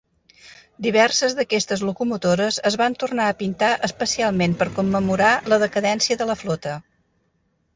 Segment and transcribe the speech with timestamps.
[0.85, 6.41] Diverses d'aquestes locomotores es van tornar a pintar especialment per commemorar la decadència de la
[6.45, 6.75] flota.